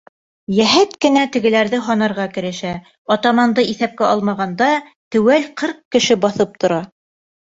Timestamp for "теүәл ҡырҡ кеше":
5.17-6.17